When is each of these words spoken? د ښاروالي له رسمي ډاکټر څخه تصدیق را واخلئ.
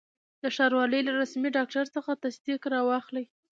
د 0.41 0.43
ښاروالي 0.55 0.99
له 1.07 1.11
رسمي 1.21 1.49
ډاکټر 1.57 1.85
څخه 1.95 2.11
تصدیق 2.23 2.61
را 2.73 2.81
واخلئ. 2.89 3.25